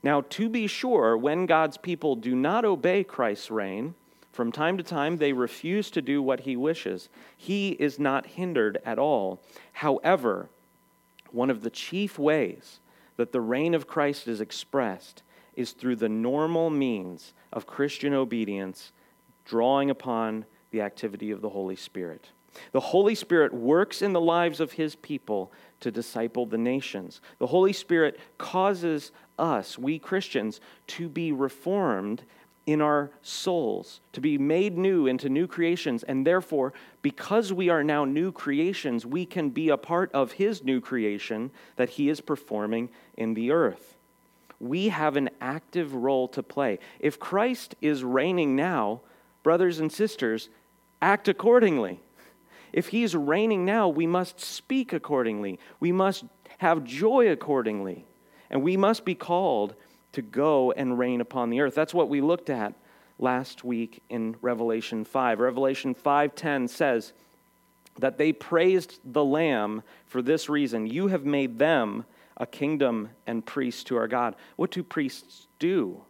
[0.01, 3.95] Now, to be sure, when God's people do not obey Christ's reign,
[4.33, 7.07] from time to time they refuse to do what he wishes.
[7.37, 9.39] He is not hindered at all.
[9.73, 10.49] However,
[11.31, 12.79] one of the chief ways
[13.15, 15.21] that the reign of Christ is expressed
[15.55, 18.91] is through the normal means of Christian obedience,
[19.45, 22.29] drawing upon the activity of the Holy Spirit.
[22.71, 27.21] The Holy Spirit works in the lives of his people to disciple the nations.
[27.39, 32.23] The Holy Spirit causes us, we Christians, to be reformed
[32.65, 36.03] in our souls, to be made new into new creations.
[36.03, 40.63] And therefore, because we are now new creations, we can be a part of his
[40.63, 43.97] new creation that he is performing in the earth.
[44.59, 46.79] We have an active role to play.
[46.99, 49.01] If Christ is reigning now,
[49.41, 50.47] brothers and sisters,
[51.01, 51.99] act accordingly.
[52.73, 55.59] If he's reigning now, we must speak accordingly.
[55.79, 56.25] We must
[56.57, 58.05] have joy accordingly.
[58.49, 59.75] And we must be called
[60.13, 61.75] to go and reign upon the earth.
[61.75, 62.73] That's what we looked at
[63.19, 65.39] last week in Revelation 5.
[65.39, 67.13] Revelation 5:10 says
[67.99, 72.05] that they praised the lamb for this reason, you have made them
[72.37, 74.35] a kingdom and priests to our God.
[74.55, 76.03] What do priests do?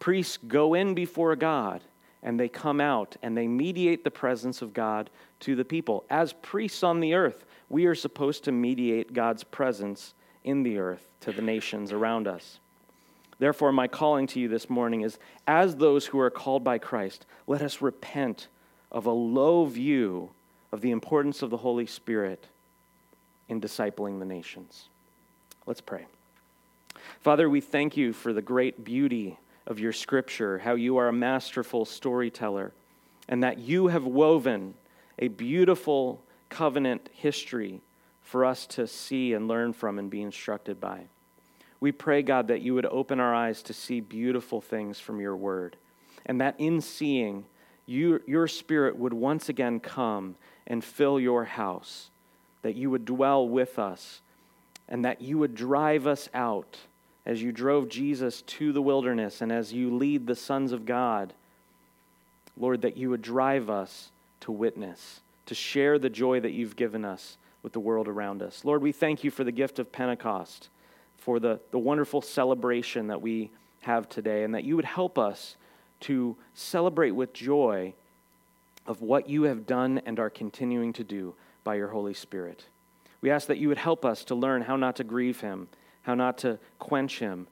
[0.00, 1.82] Priests go in before God
[2.22, 5.10] and they come out and they mediate the presence of God
[5.44, 6.04] to the people.
[6.08, 11.06] As priests on the earth, we are supposed to mediate God's presence in the earth
[11.20, 12.58] to the nations around us.
[13.38, 17.26] Therefore, my calling to you this morning is as those who are called by Christ,
[17.46, 18.48] let us repent
[18.90, 20.30] of a low view
[20.72, 22.46] of the importance of the Holy Spirit
[23.48, 24.88] in discipling the nations.
[25.66, 26.06] Let's pray.
[27.20, 31.12] Father, we thank you for the great beauty of your scripture, how you are a
[31.12, 32.72] masterful storyteller,
[33.28, 34.74] and that you have woven
[35.18, 37.80] a beautiful covenant history
[38.22, 41.02] for us to see and learn from and be instructed by.
[41.80, 45.36] We pray, God, that you would open our eyes to see beautiful things from your
[45.36, 45.76] word,
[46.24, 47.44] and that in seeing,
[47.86, 50.36] you, your spirit would once again come
[50.66, 52.08] and fill your house,
[52.62, 54.22] that you would dwell with us,
[54.88, 56.78] and that you would drive us out
[57.26, 61.32] as you drove Jesus to the wilderness and as you lead the sons of God,
[62.56, 64.10] Lord, that you would drive us
[64.44, 68.64] to witness, to share the joy that you've given us with the world around us.
[68.64, 70.68] Lord, we thank you for the gift of Pentecost,
[71.18, 73.50] for the, the wonderful celebration that we
[73.82, 75.56] have today, and that you would help us
[76.00, 77.92] to celebrate with joy
[78.86, 82.64] of what you have done and are continuing to do by your Holy Spirit.
[83.20, 85.68] We ask that you would help us to learn how not to grieve him
[86.04, 87.46] how not to quench him,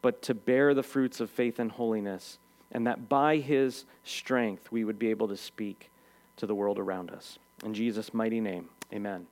[0.00, 2.38] but to bear the fruits of faith and holiness,
[2.72, 5.90] and that by his strength we would be able to speak
[6.36, 7.38] to the world around us.
[7.64, 9.26] In Jesus' mighty name, amen.